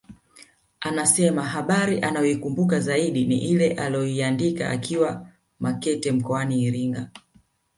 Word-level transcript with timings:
Anasema 0.79 1.43
habari 1.43 2.01
anayoikumbuka 2.01 2.79
zaidi 2.79 3.25
ni 3.25 3.37
ile 3.41 3.73
aliyoiandika 3.73 4.69
akiwa 4.69 5.27
Makete 5.59 6.11
mkoani 6.11 6.63
Iringa 6.63 7.09